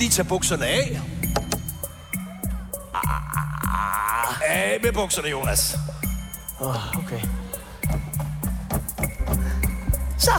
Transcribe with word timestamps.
Skal 0.00 0.06
lige 0.06 0.16
tage 0.16 0.28
bukserne 0.28 0.66
af. 0.66 1.00
Af 4.46 4.78
med 4.82 4.92
bukserne, 4.92 5.28
Jonas. 5.28 5.76
Oh, 6.60 6.98
okay. 6.98 7.20
Så. 10.18 10.30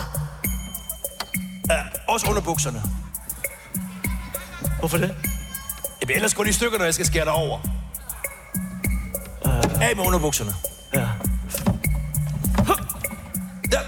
Ja, 1.70 1.84
også 2.08 2.30
under 2.30 2.42
bukserne. 2.42 2.82
Hvorfor 4.80 4.98
det? 4.98 5.16
Jamen, 6.02 6.16
ellers 6.16 6.34
går 6.34 6.44
de 6.44 6.50
i 6.50 6.54
stykker, 6.54 6.78
når 6.78 6.86
jeg 6.86 6.94
skal 6.94 7.06
skære 7.06 7.26
dig 7.26 7.34
over. 7.34 7.60
Uh. 9.46 9.82
Af 9.82 9.96
med 9.96 10.06
underbukserne. 10.06 10.54
Ja. 10.94 11.08
Ja, 13.72 13.80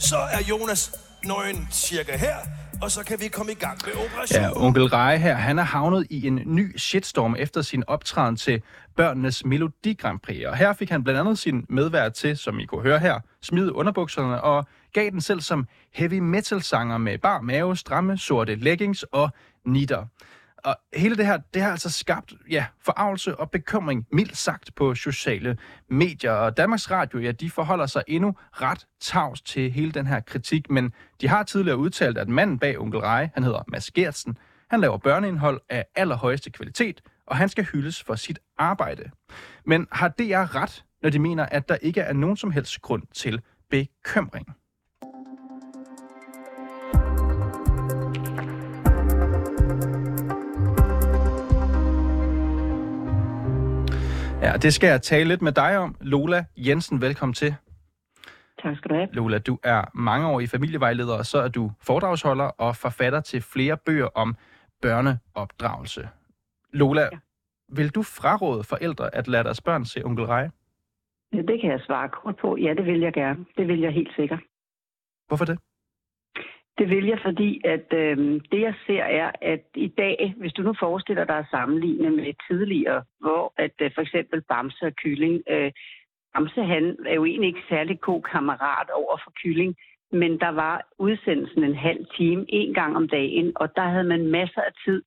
så 0.00 0.16
er 0.16 0.42
Jonas 0.48 0.92
nøgen 1.24 1.68
cirka 1.72 2.16
her, 2.16 2.36
og 2.82 2.90
så 2.90 3.04
kan 3.04 3.20
vi 3.20 3.28
komme 3.28 3.52
i 3.52 3.54
gang 3.54 3.78
med 3.84 3.92
operationen. 4.04 4.44
Ja, 4.44 4.64
onkel 4.64 4.84
Rej 4.84 5.16
her, 5.16 5.34
han 5.34 5.58
er 5.58 5.62
havnet 5.62 6.06
i 6.10 6.26
en 6.26 6.42
ny 6.46 6.78
shitstorm 6.78 7.36
efter 7.38 7.62
sin 7.62 7.84
optræden 7.86 8.36
til 8.36 8.62
børnenes 8.96 9.44
Melodi 9.44 9.94
Grand 9.94 10.20
Prix. 10.20 10.46
Og 10.46 10.56
her 10.56 10.72
fik 10.72 10.90
han 10.90 11.04
blandt 11.04 11.20
andet 11.20 11.38
sin 11.38 11.66
medvært 11.68 12.14
til, 12.14 12.36
som 12.36 12.60
I 12.60 12.64
kunne 12.64 12.82
høre 12.82 12.98
her, 12.98 13.20
smide 13.42 13.74
underbukserne 13.74 14.40
og 14.40 14.66
gav 14.92 15.10
den 15.10 15.20
selv 15.20 15.40
som 15.40 15.66
heavy 15.94 16.18
metal 16.18 16.62
sanger 16.62 16.98
med 16.98 17.18
bar 17.18 17.40
mave, 17.40 17.76
stramme 17.76 18.18
sorte 18.18 18.54
leggings 18.54 19.02
og 19.02 19.30
nitter. 19.66 20.06
Og 20.64 20.76
hele 20.94 21.16
det 21.16 21.26
her, 21.26 21.38
det 21.54 21.62
har 21.62 21.70
altså 21.70 21.90
skabt 21.90 22.32
ja, 22.50 22.66
forarvelse 22.84 23.36
og 23.36 23.50
bekymring, 23.50 24.06
mildt 24.12 24.36
sagt, 24.36 24.74
på 24.74 24.94
sociale 24.94 25.58
medier. 25.90 26.32
Og 26.32 26.56
Danmarks 26.56 26.90
Radio, 26.90 27.18
ja, 27.18 27.32
de 27.32 27.50
forholder 27.50 27.86
sig 27.86 28.02
endnu 28.06 28.34
ret 28.52 28.86
tavs 29.00 29.40
til 29.42 29.72
hele 29.72 29.92
den 29.92 30.06
her 30.06 30.20
kritik, 30.20 30.70
men 30.70 30.92
de 31.20 31.28
har 31.28 31.42
tidligere 31.42 31.78
udtalt, 31.78 32.18
at 32.18 32.28
manden 32.28 32.58
bag 32.58 32.78
Onkel 32.78 33.00
Rej, 33.00 33.28
han 33.34 33.42
hedder 33.42 33.62
Mads 33.68 33.90
Gertsen, 33.90 34.38
han 34.70 34.80
laver 34.80 34.96
børneindhold 34.96 35.60
af 35.68 35.84
allerhøjeste 35.94 36.50
kvalitet, 36.50 37.02
og 37.26 37.36
han 37.36 37.48
skal 37.48 37.64
hyldes 37.64 38.02
for 38.02 38.14
sit 38.14 38.38
arbejde. 38.58 39.10
Men 39.66 39.86
har 39.92 40.08
DR 40.08 40.56
ret, 40.56 40.84
når 41.02 41.10
de 41.10 41.18
mener, 41.18 41.46
at 41.46 41.68
der 41.68 41.76
ikke 41.82 42.00
er 42.00 42.12
nogen 42.12 42.36
som 42.36 42.50
helst 42.50 42.82
grund 42.82 43.02
til 43.14 43.40
bekymring? 43.70 44.46
Ja, 54.42 54.52
det 54.52 54.74
skal 54.74 54.88
jeg 54.88 55.02
tale 55.02 55.28
lidt 55.28 55.42
med 55.42 55.52
dig 55.52 55.78
om. 55.78 55.96
Lola 56.00 56.44
Jensen, 56.56 57.00
velkommen 57.00 57.34
til. 57.34 57.54
Tak 58.62 58.76
skal 58.76 58.90
du 58.90 58.94
have. 58.94 59.08
Lola, 59.12 59.38
du 59.38 59.58
er 59.62 59.90
mangeårig 59.94 60.48
familievejleder, 60.48 61.18
og 61.18 61.26
så 61.26 61.38
er 61.38 61.48
du 61.48 61.72
foredragsholder 61.82 62.44
og 62.44 62.76
forfatter 62.76 63.20
til 63.20 63.42
flere 63.42 63.76
bøger 63.76 64.08
om 64.14 64.36
børneopdragelse. 64.82 66.08
Lola, 66.72 67.02
ja. 67.02 67.18
vil 67.68 67.90
du 67.90 68.02
fraråde 68.02 68.64
forældre 68.64 69.14
at 69.14 69.28
lade 69.28 69.44
deres 69.44 69.60
børn 69.60 69.84
se 69.84 70.04
onkel 70.04 70.24
Rej? 70.24 70.50
Ja, 71.32 71.38
det 71.38 71.60
kan 71.60 71.70
jeg 71.70 71.80
svare 71.80 72.08
kort 72.08 72.36
på. 72.40 72.56
Ja, 72.56 72.74
det 72.74 72.84
vil 72.86 73.00
jeg 73.00 73.12
gerne. 73.12 73.44
Det 73.56 73.68
vil 73.68 73.80
jeg 73.80 73.92
helt 73.92 74.12
sikkert. 74.16 74.40
Hvorfor 75.28 75.44
det? 75.44 75.58
Det 76.80 76.90
vil 76.90 77.06
jeg, 77.06 77.18
fordi 77.24 77.60
at 77.64 77.88
øh, 77.92 78.16
det 78.52 78.60
jeg 78.60 78.74
ser 78.86 79.02
er, 79.02 79.30
at 79.42 79.64
i 79.74 79.88
dag, 79.88 80.34
hvis 80.36 80.52
du 80.52 80.62
nu 80.62 80.74
forestiller 80.80 81.24
dig 81.24 81.38
at 81.38 81.50
sammenligne 81.50 82.10
med 82.10 82.34
tidligere, 82.48 83.02
hvor 83.20 83.52
at 83.56 83.74
øh, 83.80 83.90
for 83.94 84.02
eksempel 84.02 84.42
Bamse 84.48 84.86
og 84.86 84.92
Kylling, 85.02 85.42
øh, 85.50 85.72
Bamse 86.34 86.62
han 86.62 86.96
er 87.06 87.14
jo 87.14 87.24
egentlig 87.24 87.48
ikke 87.48 87.68
særlig 87.68 88.00
god 88.00 88.22
kammerat 88.22 88.90
over 88.90 89.16
for 89.24 89.32
Kylling, 89.42 89.76
men 90.12 90.40
der 90.40 90.48
var 90.48 90.88
udsendelsen 90.98 91.64
en 91.64 91.74
halv 91.74 92.06
time 92.16 92.46
en 92.48 92.74
gang 92.74 92.96
om 92.96 93.08
dagen, 93.08 93.52
og 93.56 93.76
der 93.76 93.86
havde 93.92 94.08
man 94.14 94.26
masser 94.26 94.60
af 94.60 94.72
tid 94.84 95.02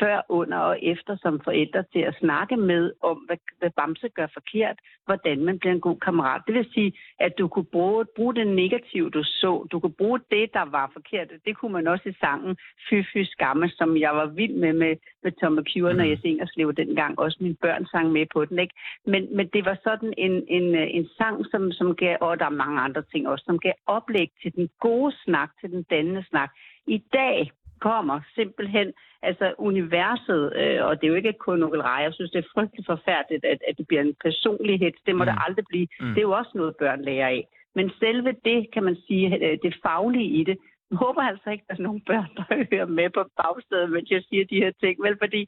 før, 0.00 0.20
under 0.28 0.58
og 0.58 0.78
efter 0.82 1.16
som 1.22 1.40
forældre 1.44 1.84
til 1.92 1.98
at 1.98 2.16
snakke 2.20 2.56
med 2.56 2.92
om, 3.02 3.16
hvad, 3.16 3.36
hvad 3.58 3.70
Bamse 3.76 4.08
gør 4.08 4.26
forkert, 4.32 4.78
hvordan 5.04 5.44
man 5.44 5.58
bliver 5.58 5.74
en 5.74 5.80
god 5.80 5.98
kammerat. 6.00 6.42
Det 6.46 6.54
vil 6.54 6.68
sige, 6.74 6.92
at 7.18 7.32
du 7.38 7.48
kunne 7.48 7.70
bruge, 7.72 8.04
bruge 8.16 8.34
det 8.34 8.46
negative, 8.46 9.10
du 9.10 9.22
så. 9.22 9.66
Du 9.72 9.80
kunne 9.80 9.98
bruge 10.02 10.20
det, 10.30 10.50
der 10.52 10.64
var 10.76 10.90
forkert. 10.92 11.28
Det 11.44 11.56
kunne 11.56 11.72
man 11.72 11.86
også 11.86 12.08
i 12.08 12.16
sangen 12.20 12.56
Fy 12.88 12.94
Fy 13.12 13.22
Skamme, 13.24 13.68
som 13.68 13.96
jeg 13.96 14.16
var 14.16 14.26
vild 14.26 14.54
med 14.54 14.72
med, 14.72 14.96
med 15.22 15.32
Tom 15.32 15.52
McCure, 15.52 15.92
mm. 15.92 15.98
når 15.98 16.04
jeg 16.04 16.18
Ingerslev 16.24 16.72
dengang. 16.72 17.18
Også 17.18 17.38
mine 17.40 17.56
børn 17.64 17.86
sang 17.86 18.12
med 18.12 18.26
på 18.32 18.44
den. 18.44 18.58
Ikke? 18.58 18.74
Men, 19.06 19.36
men 19.36 19.46
det 19.54 19.64
var 19.64 19.78
sådan 19.82 20.14
en, 20.18 20.44
en, 20.48 20.74
en 20.74 21.08
sang, 21.18 21.46
som, 21.50 21.72
som 21.72 21.96
gav, 21.96 22.16
og 22.20 22.38
der 22.38 22.46
er 22.46 22.60
mange 22.64 22.80
andre 22.80 23.02
ting 23.02 23.28
også, 23.28 23.44
som 23.44 23.58
gav 23.58 23.72
oplæg 23.86 24.30
til 24.42 24.54
den 24.54 24.68
gode 24.80 25.12
snak, 25.24 25.50
til 25.60 25.70
den 25.70 25.82
dannende 25.82 26.24
snak. 26.30 26.50
I 26.86 26.98
dag, 27.12 27.50
kommer 27.80 28.20
simpelthen, 28.34 28.92
altså 29.22 29.54
universet, 29.58 30.52
øh, 30.56 30.84
og 30.86 31.00
det 31.00 31.04
er 31.04 31.08
jo 31.08 31.14
ikke 31.14 31.32
kun 31.32 31.62
onkel 31.62 31.82
Rej, 31.82 32.02
jeg 32.02 32.14
synes, 32.14 32.30
det 32.30 32.38
er 32.38 32.52
frygteligt 32.54 32.86
forfærdeligt, 32.86 33.44
at, 33.44 33.58
at 33.68 33.78
det 33.78 33.86
bliver 33.88 34.02
en 34.02 34.16
personlighed. 34.24 34.92
Det 35.06 35.16
må 35.16 35.24
mm. 35.24 35.30
det 35.30 35.38
aldrig 35.46 35.64
blive. 35.68 35.86
Mm. 36.00 36.08
Det 36.08 36.18
er 36.18 36.28
jo 36.28 36.38
også 36.40 36.52
noget, 36.54 36.76
børn 36.76 37.02
lærer 37.02 37.28
af. 37.28 37.46
Men 37.74 37.90
selve 38.00 38.32
det, 38.44 38.70
kan 38.72 38.82
man 38.82 38.96
sige, 39.06 39.26
øh, 39.44 39.58
det 39.62 39.74
faglige 39.82 40.30
i 40.40 40.44
det, 40.44 40.58
jeg 40.90 40.98
håber 40.98 41.22
altså 41.22 41.50
ikke, 41.50 41.64
at 41.68 41.76
der 41.76 41.82
er 41.82 41.88
nogen 41.88 42.00
børn, 42.00 42.30
der 42.36 42.44
hører 42.72 42.86
med 42.86 43.10
på 43.10 43.22
bagstedet, 43.36 43.90
mens 43.90 44.10
jeg 44.10 44.22
siger 44.28 44.44
de 44.44 44.62
her 44.62 44.72
ting, 44.80 45.02
vel, 45.02 45.16
fordi 45.18 45.42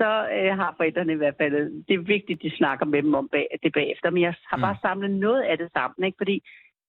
så 0.00 0.10
øh, 0.36 0.56
har 0.60 0.74
forældrene 0.76 1.12
i 1.12 1.16
hvert 1.22 1.34
fald, 1.40 1.54
det 1.88 1.94
er 1.94 2.12
vigtigt, 2.14 2.38
at 2.38 2.42
de 2.42 2.56
snakker 2.56 2.86
med 2.86 3.02
dem 3.02 3.14
om 3.14 3.28
bag, 3.28 3.46
det 3.62 3.72
bagefter, 3.72 4.10
men 4.10 4.22
jeg 4.22 4.34
har 4.50 4.56
mm. 4.56 4.60
bare 4.60 4.76
samlet 4.82 5.10
noget 5.10 5.42
af 5.42 5.58
det 5.58 5.68
sammen, 5.72 6.06
ikke? 6.06 6.16
fordi 6.18 6.42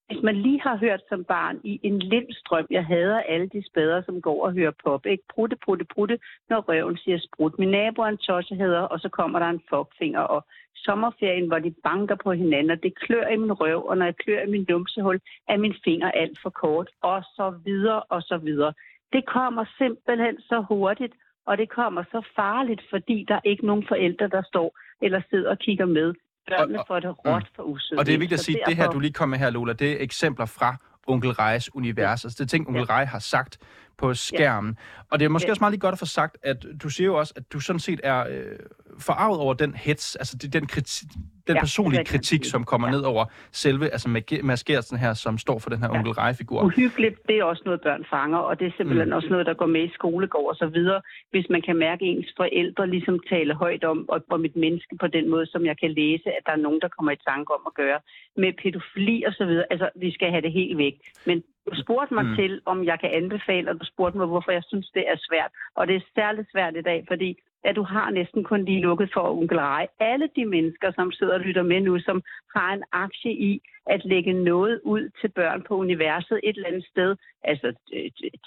hvis 0.08 0.24
man 0.24 0.36
lige 0.36 0.62
har 0.62 0.78
hørt 0.78 1.02
som 1.10 1.24
barn 1.24 1.60
i 1.64 1.80
en 1.84 2.00
lindstrøm, 2.00 2.68
jeg 2.70 2.86
hader 2.86 3.20
alle 3.20 3.48
de 3.48 3.64
spæder, 3.66 4.02
som 4.02 4.22
går 4.22 4.46
og 4.46 4.54
hører 4.54 4.72
pop, 4.84 5.06
ikke? 5.06 5.24
Prutte, 5.34 5.56
prutte, 5.66 5.86
prutte, 5.86 6.20
når 6.50 6.60
røven 6.70 6.98
siger 6.98 7.18
sprut. 7.18 7.60
Min 7.60 7.72
nabo 7.72 8.02
er 8.02 8.08
en 8.08 8.18
tosje 8.18 8.58
hedder, 8.58 8.82
og 8.82 9.00
så 9.00 9.10
kommer 9.10 9.40
der 9.40 9.50
en 9.50 9.62
fuckfinger, 9.70 10.20
og 10.20 10.46
sommerferien, 10.76 11.48
hvor 11.48 11.60
de 11.60 11.76
banker 11.84 12.16
på 12.24 12.32
hinanden, 12.32 12.72
og 12.72 12.84
det 12.84 13.00
klør 13.00 13.28
i 13.28 13.38
min 13.38 13.54
røv, 13.54 13.86
og 13.86 13.98
når 13.98 14.06
jeg 14.06 14.16
klør 14.16 14.42
i 14.42 14.50
min 14.50 14.66
numsehul, 14.70 15.20
er 15.48 15.58
min 15.58 15.76
finger 15.84 16.12
alt 16.12 16.40
for 16.42 16.50
kort, 16.50 16.90
og 17.02 17.24
så 17.24 17.54
videre, 17.66 18.04
og 18.04 18.22
så 18.22 18.38
videre. 18.38 18.74
Det 19.14 19.26
kommer 19.26 19.66
simpelthen 19.78 20.42
så 20.42 20.66
hurtigt, 20.70 21.14
og 21.46 21.58
det 21.58 21.70
kommer 21.70 22.04
så 22.04 22.22
farligt, 22.36 22.82
fordi 22.90 23.26
der 23.28 23.36
er 23.36 23.50
ikke 23.52 23.66
nogen 23.66 23.86
forældre, 23.88 24.28
der 24.28 24.42
står 24.42 24.78
eller 25.02 25.22
sidder 25.30 25.50
og 25.50 25.60
kigger 25.60 25.86
med 25.86 26.14
børnene 26.50 26.80
får 26.88 27.00
det 27.00 27.10
råt 27.10 27.42
mm. 27.42 27.48
for 27.56 27.64
usødet. 27.64 28.00
Og 28.00 28.06
det 28.06 28.14
er 28.14 28.18
vigtigt 28.18 28.40
at 28.40 28.46
sige, 28.46 28.62
at 28.62 28.68
det 28.68 28.76
her, 28.76 28.90
du 28.90 29.00
lige 29.00 29.14
kom 29.14 29.30
med 29.30 29.40
her, 29.40 29.50
Lola, 29.50 29.74
det 29.74 29.92
er 29.92 29.98
eksempler 30.00 30.46
fra 30.46 30.76
Onkel 31.08 31.32
Rejes 31.32 31.76
univers. 31.76 32.24
Ja. 32.24 32.28
Altså, 32.28 32.30
det 32.30 32.40
er 32.40 32.46
ting, 32.46 32.68
Onkel 32.68 32.86
ja. 32.90 32.94
Rej 32.94 33.06
har 33.06 33.20
sagt 33.20 33.58
på 33.98 34.14
skærmen. 34.14 34.78
Ja. 34.80 35.02
Og 35.12 35.20
det 35.20 35.26
er 35.26 35.30
måske 35.30 35.48
ja. 35.48 35.52
også 35.52 35.62
meget 35.62 35.72
lige 35.72 35.80
godt 35.80 35.94
at 35.94 36.00
få 36.00 36.06
sagt, 36.06 36.38
at 36.44 36.66
du 36.84 36.90
siger 36.90 37.06
jo 37.06 37.16
også, 37.16 37.34
at 37.36 37.54
du 37.54 37.60
sådan 37.60 37.80
set 37.80 38.00
er 38.04 38.20
øh, 38.30 38.60
forarvet 39.00 39.40
over 39.40 39.54
den 39.54 39.76
hets, 39.76 40.16
altså 40.16 40.38
den, 40.54 40.68
kritik, 40.68 41.08
den 41.48 41.56
ja, 41.56 41.62
personlige 41.62 42.00
det 42.00 42.08
kritik, 42.08 42.46
som 42.46 42.64
kommer 42.64 42.88
ja. 42.88 42.94
ned 42.94 43.02
over 43.02 43.26
selve, 43.52 43.90
altså 43.90 44.10
Mads 44.44 44.64
Gertsen 44.64 44.98
her, 44.98 45.14
som 45.14 45.38
står 45.38 45.60
for 45.60 45.70
den 45.70 45.80
her 45.80 45.90
ja. 45.92 45.98
onkel 45.98 46.12
Rej-figur. 46.12 46.64
Uhyggeligt, 46.64 47.16
det 47.28 47.36
er 47.38 47.44
også 47.44 47.62
noget, 47.66 47.82
børn 47.82 48.06
fanger, 48.10 48.38
og 48.38 48.60
det 48.60 48.68
er 48.68 48.72
simpelthen 48.78 49.10
mm. 49.10 49.16
også 49.16 49.30
noget, 49.30 49.46
der 49.46 49.54
går 49.54 49.66
med 49.66 49.84
i 49.84 49.92
skolegård 49.94 50.50
og 50.50 50.56
så 50.56 50.68
videre. 50.68 51.02
Hvis 51.32 51.46
man 51.50 51.62
kan 51.62 51.76
mærke, 51.76 52.06
at 52.06 52.10
ens 52.12 52.34
forældre 52.38 52.88
ligesom 52.88 53.20
taler 53.30 53.56
højt 53.56 53.84
om, 53.84 54.10
og 54.10 54.26
om 54.30 54.46
et 54.46 54.56
menneske 54.56 54.98
på 55.00 55.08
den 55.08 55.30
måde, 55.30 55.46
som 55.46 55.66
jeg 55.66 55.78
kan 55.80 55.92
læse, 55.92 56.28
at 56.38 56.44
der 56.46 56.52
er 56.52 56.64
nogen, 56.66 56.82
der 56.82 56.88
kommer 56.88 57.12
i 57.12 57.26
tanke 57.30 57.54
om 57.54 57.62
at 57.68 57.74
gøre 57.74 58.00
med 58.38 58.54
pædofili 58.62 59.24
og 59.24 59.34
så 59.34 59.46
videre. 59.46 59.66
Altså, 59.70 59.90
vi 59.96 60.12
skal 60.14 60.30
have 60.30 60.42
det 60.42 60.52
helt 60.52 60.78
væk. 60.78 60.96
Men 61.26 61.44
du 61.68 61.82
spurgte 61.84 62.14
mig 62.14 62.26
mm. 62.26 62.36
til, 62.36 62.62
om 62.66 62.86
jeg 62.86 63.00
kan 63.00 63.12
anbefale, 63.14 63.70
og 63.70 63.80
du 63.80 63.86
spurgte 63.86 64.18
mig, 64.18 64.28
hvorfor 64.28 64.52
jeg 64.52 64.64
synes, 64.68 64.90
det 64.94 65.04
er 65.08 65.16
svært. 65.18 65.52
Og 65.76 65.88
det 65.88 65.96
er 65.96 66.12
særligt 66.16 66.52
svært 66.52 66.76
i 66.76 66.82
dag, 66.82 67.06
fordi 67.08 67.38
at 67.64 67.76
du 67.76 67.84
har 67.84 68.10
næsten 68.10 68.44
kun 68.44 68.66
lige 68.66 68.82
lukket 68.82 69.10
for 69.14 69.22
onkel 69.38 69.60
Rej. 69.60 69.88
Alle 70.00 70.30
de 70.36 70.46
mennesker, 70.46 70.92
som 70.96 71.12
sidder 71.12 71.34
og 71.34 71.40
lytter 71.40 71.64
med 71.64 71.82
nu, 71.82 72.00
som 72.00 72.24
har 72.56 72.74
en 72.74 72.84
aktie 72.92 73.32
i 73.32 73.62
at 73.88 74.06
lægge 74.06 74.34
noget 74.34 74.82
ud 74.84 75.10
til 75.22 75.30
børn 75.30 75.64
på 75.68 75.76
universet 75.76 76.40
et 76.44 76.56
eller 76.56 76.68
andet 76.68 76.86
sted, 76.86 77.16
altså 77.44 77.74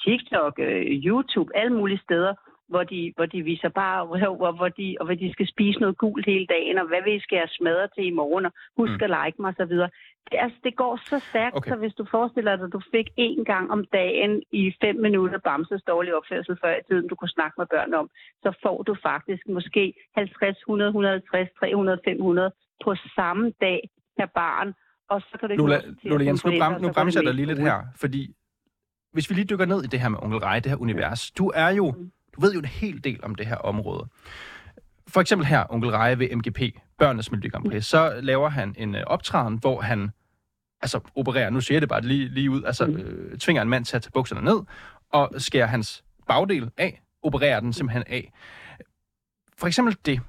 TikTok, 0.05 0.55
øh, 0.59 0.83
YouTube, 1.07 1.57
alle 1.57 1.73
mulige 1.73 2.01
steder, 2.05 2.35
hvor 2.69 2.85
de, 2.93 3.13
hvor 3.17 3.27
de 3.27 3.43
viser 3.43 3.69
bare, 3.69 4.07
hvor, 4.41 4.53
hvor, 4.59 4.69
de, 4.69 4.97
og 5.01 5.05
hvor 5.07 5.15
de 5.15 5.33
skal 5.33 5.49
spise 5.49 5.79
noget 5.81 5.99
gult 5.99 6.27
hele 6.27 6.47
dagen, 6.47 6.79
og 6.79 6.87
hvad 6.89 7.03
vi 7.05 7.21
skal 7.21 7.39
have 7.39 7.57
smadret 7.59 7.91
til 7.95 8.07
i 8.07 8.19
morgen, 8.21 8.45
og 8.47 8.53
husk 8.77 8.99
mm. 9.01 9.05
at 9.07 9.11
like 9.19 9.43
mig 9.43 9.55
osv. 9.59 9.77
Det, 10.29 10.37
altså, 10.45 10.59
det 10.65 10.77
går 10.77 10.95
så 11.11 11.19
stærkt, 11.31 11.57
okay. 11.57 11.71
så 11.71 11.77
hvis 11.77 11.95
du 11.95 12.05
forestiller 12.11 12.57
dig, 12.57 12.65
at 12.65 12.73
du 12.73 12.83
fik 12.95 13.09
én 13.27 13.45
gang 13.45 13.71
om 13.71 13.85
dagen 13.99 14.43
i 14.53 14.63
fem 14.83 14.97
minutter 14.97 15.39
Bamses 15.39 15.83
dårlige 15.83 16.17
opførsel 16.17 16.57
før 16.63 16.73
i 16.77 16.83
tiden, 16.89 17.09
du 17.09 17.15
kunne 17.15 17.35
snakke 17.39 17.55
med 17.59 17.67
børn 17.75 17.95
om, 17.95 18.11
så 18.43 18.51
får 18.63 18.83
du 18.83 18.97
faktisk 19.03 19.43
måske 19.49 19.95
50, 20.17 20.59
100, 20.59 20.89
150, 20.89 21.49
300, 21.61 21.99
500 22.05 22.53
på 22.85 22.95
samme 23.17 23.53
dag 23.61 23.91
per 24.19 24.27
barn, 24.27 24.69
og 25.11 25.21
så 25.21 25.35
kan 25.39 25.49
du 25.49 25.53
ikke... 25.53 25.65
Lula 26.03 26.25
Jens, 26.25 26.45
nu, 26.45 26.51
brem, 26.59 26.81
nu 26.83 26.93
bremser 26.93 27.21
jeg 27.21 27.27
dig 27.27 27.35
lige 27.35 27.47
lidt 27.47 27.59
her, 27.59 27.79
fordi 27.97 28.35
hvis 29.13 29.31
vi 29.31 29.35
lige 29.35 29.45
dykker 29.45 29.67
ned 29.67 29.85
i 29.85 29.87
det 29.87 30.01
her 30.01 30.09
med 30.09 30.19
Onkel 30.23 30.39
Rej, 30.39 30.61
det 30.61 30.71
her 30.73 30.81
univers, 30.81 31.31
du 31.31 31.53
er 31.55 31.69
jo 31.69 31.91
mm. 31.91 32.11
Du 32.39 32.43
ved 32.43 32.53
jo 32.53 32.59
en 32.59 32.65
hel 32.65 33.05
del 33.05 33.25
om 33.25 33.35
det 33.35 33.47
her 33.47 33.57
område. 33.57 34.07
For 35.09 35.21
eksempel 35.21 35.47
her, 35.47 35.65
onkel 35.71 35.91
Reje 35.91 36.19
ved 36.19 36.37
MGP, 36.37 36.61
Børnenes 36.99 37.31
Melodi 37.31 37.49
Grand 37.49 37.65
Prix, 37.65 37.85
så 37.85 38.21
laver 38.23 38.49
han 38.49 38.75
en 38.79 38.95
øh, 38.95 39.03
optræden, 39.07 39.59
hvor 39.59 39.81
han 39.81 40.11
altså 40.81 41.01
opererer, 41.17 41.51
nu 41.51 41.61
siger 41.61 41.77
jeg 41.77 41.81
det 41.81 41.89
bare 41.89 42.01
lige, 42.01 42.29
lige 42.29 42.51
ud, 42.51 42.63
altså 42.63 42.87
mm. 42.87 42.97
øh, 42.97 43.39
tvinger 43.39 43.63
en 43.63 43.69
mand 43.69 43.85
til 43.85 43.97
at 43.97 44.03
tage 44.03 44.13
bukserne 44.13 44.45
ned, 44.45 44.61
og 45.13 45.31
skærer 45.39 45.67
hans 45.67 46.05
bagdel 46.29 46.71
af, 46.77 47.03
opererer 47.23 47.61
den 47.61 47.73
simpelthen 47.73 48.05
af. 48.07 48.33
For 49.59 49.67
eksempel 49.67 49.97
det. 50.07 50.21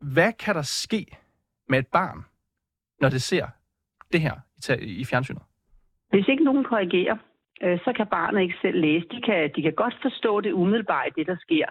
Hvad 0.00 0.32
kan 0.32 0.54
der 0.54 0.62
ske 0.62 1.06
med 1.68 1.78
et 1.78 1.86
barn, 1.86 2.24
når 3.00 3.08
det 3.08 3.22
ser 3.22 3.46
det 4.12 4.20
her 4.20 4.34
i 4.80 5.04
fjernsynet? 5.04 5.42
Hvis 6.10 6.28
ikke 6.28 6.44
nogen 6.44 6.64
korrigerer, 6.64 7.16
øh, 7.62 7.78
så 7.84 7.92
kan 7.96 8.06
barnet 8.06 8.42
ikke 8.42 8.58
selv 8.62 8.80
læse. 8.80 9.06
De 9.10 9.20
kan, 9.20 9.50
de 9.56 9.62
kan 9.62 9.72
godt 9.72 9.96
forstå 10.02 10.40
det 10.40 10.52
umiddelbart, 10.52 11.16
det 11.16 11.26
der 11.26 11.36
sker, 11.40 11.66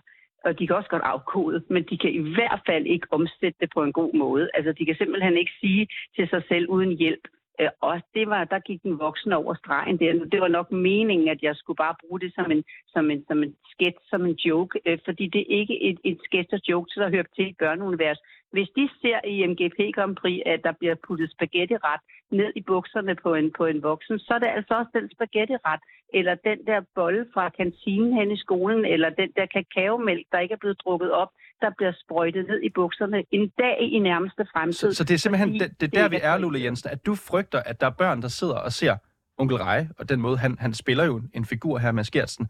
og 0.45 0.59
de 0.59 0.67
kan 0.67 0.75
også 0.75 0.89
godt 0.89 1.03
afkode, 1.03 1.63
men 1.69 1.83
de 1.89 1.97
kan 1.97 2.11
i 2.13 2.33
hvert 2.35 2.61
fald 2.65 2.85
ikke 2.85 3.07
omsætte 3.11 3.57
det 3.61 3.69
på 3.73 3.83
en 3.83 3.93
god 3.93 4.13
måde. 4.13 4.49
Altså, 4.53 4.71
de 4.71 4.85
kan 4.85 4.95
simpelthen 4.95 5.37
ikke 5.37 5.51
sige 5.59 5.87
til 6.15 6.29
sig 6.29 6.43
selv 6.47 6.69
uden 6.69 6.97
hjælp, 6.97 7.27
Øh, 7.61 7.69
og 7.81 8.01
det 8.15 8.29
var, 8.29 8.43
der 8.43 8.59
gik 8.59 8.83
den 8.83 8.99
voksne 8.99 9.37
over 9.37 9.53
stregen 9.53 9.99
der. 9.99 10.25
Det 10.31 10.41
var 10.41 10.47
nok 10.47 10.71
meningen, 10.71 11.27
at 11.27 11.41
jeg 11.41 11.55
skulle 11.55 11.77
bare 11.77 11.95
bruge 12.01 12.19
det 12.19 12.31
som 12.35 12.51
en, 12.51 12.63
som 12.87 13.11
en, 13.11 13.25
som 13.27 13.43
en 13.43 13.55
sketch, 13.71 13.99
som 14.09 14.25
en 14.25 14.35
joke, 14.45 14.79
øh, 14.85 14.97
fordi 15.05 15.27
det 15.27 15.41
er 15.41 15.59
ikke 15.59 15.83
et, 15.89 15.99
et 16.03 16.19
sketch 16.23 16.53
og 16.53 16.59
joke, 16.69 16.91
der 16.95 17.09
hører 17.09 17.29
til 17.35 17.47
i 17.47 17.55
børneunivers. 17.59 18.19
Hvis 18.51 18.69
de 18.77 18.89
ser 19.01 19.19
i 19.27 19.47
MGP 19.47 19.79
Grand 19.95 20.15
Prix, 20.15 20.41
at 20.45 20.59
der 20.63 20.71
bliver 20.71 20.95
puttet 21.07 21.31
spaghetti-ret 21.31 22.01
ned 22.31 22.51
i 22.55 22.61
bukserne 22.61 23.15
på 23.15 23.33
en, 23.33 23.51
på 23.57 23.65
en 23.65 23.83
voksen, 23.83 24.19
så 24.19 24.33
er 24.33 24.39
det 24.39 24.47
altså 24.47 24.73
også 24.79 24.91
den 24.93 25.09
spaghetti-ret, 25.15 25.81
eller 26.13 26.35
den 26.35 26.65
der 26.65 26.81
bolle 26.95 27.25
fra 27.33 27.49
kantinen 27.49 28.13
hen 28.13 28.31
i 28.31 28.37
skolen, 28.37 28.85
eller 28.85 29.09
den 29.09 29.29
der 29.35 29.45
kakaomælk, 29.45 30.25
der 30.31 30.39
ikke 30.39 30.53
er 30.53 30.63
blevet 30.63 30.81
drukket 30.85 31.11
op, 31.11 31.29
der 31.63 31.71
bliver 31.77 31.93
sprøjtet 32.03 32.47
ned 32.47 32.59
i 32.63 32.69
bukserne 32.69 33.23
en 33.31 33.51
dag 33.57 33.77
i 33.95 33.99
nærmeste 33.99 34.43
fremtid. 34.53 34.91
Så, 34.91 34.97
så 34.97 35.03
det 35.03 35.13
er 35.13 35.17
simpelthen 35.17 35.53
det, 35.59 35.81
det 35.81 35.87
er 35.87 36.01
der, 36.01 36.09
vi 36.09 36.19
er, 36.21 36.37
Lule 36.37 36.63
Jensen, 36.63 36.89
at 36.89 37.05
du 37.05 37.15
frygter, 37.15 37.59
at 37.65 37.81
der 37.81 37.87
er 37.87 37.95
børn, 38.03 38.21
der 38.21 38.27
sidder 38.27 38.55
og 38.55 38.71
ser 38.71 38.95
onkel 39.37 39.57
Rej, 39.57 39.87
og 39.99 40.09
den 40.09 40.21
måde, 40.21 40.37
han, 40.37 40.57
han 40.59 40.73
spiller 40.73 41.03
jo 41.03 41.21
en 41.33 41.45
figur 41.45 41.77
her 41.77 41.91
med 41.91 42.03
Skjertsen. 42.03 42.47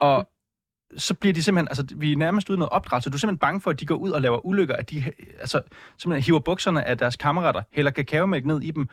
Og 0.00 0.28
så 0.96 1.14
bliver 1.14 1.34
de 1.34 1.42
simpelthen, 1.42 1.68
altså 1.68 1.94
vi 1.96 2.12
er 2.12 2.16
nærmest 2.16 2.50
ude 2.50 2.58
noget 2.58 2.72
opdrag, 2.72 3.02
så 3.02 3.10
du 3.10 3.14
er 3.14 3.18
simpelthen 3.18 3.38
bange 3.38 3.60
for, 3.60 3.70
at 3.70 3.80
de 3.80 3.86
går 3.86 3.94
ud 3.94 4.10
og 4.10 4.20
laver 4.20 4.46
ulykker, 4.46 4.76
at 4.76 4.90
de 4.90 5.04
altså, 5.40 5.62
simpelthen 5.98 6.26
hiver 6.26 6.40
bukserne 6.40 6.84
af 6.84 6.98
deres 6.98 7.16
kammerater, 7.16 7.62
hælder 7.72 7.90
kakaomælk 7.90 8.44
ned 8.44 8.62
i 8.62 8.70
dem, 8.70 8.88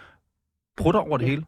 prutter 0.78 1.00
over 1.00 1.18
det 1.18 1.28
hele. 1.28 1.46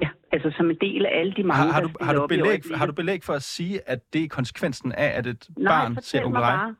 Ja, 0.00 0.08
altså 0.32 0.50
som 0.56 0.70
en 0.70 0.76
del 0.80 1.06
af 1.06 1.20
alle 1.20 1.32
de 1.36 1.42
mange, 1.44 1.62
har, 1.64 1.72
har, 1.72 1.80
du, 1.80 1.90
har, 2.00 2.12
du 2.12 2.26
belæg, 2.26 2.62
har 2.74 2.86
du 2.86 2.92
belæg 2.92 3.24
for 3.24 3.32
at 3.32 3.42
sige, 3.42 3.88
at 3.88 4.12
det 4.12 4.24
er 4.24 4.28
konsekvensen 4.28 4.92
af, 4.92 5.18
at 5.18 5.26
et 5.26 5.48
Nej, 5.58 5.72
barn 5.72 6.02
ser 6.02 6.24
onkel 6.24 6.40
Rej? 6.40 6.72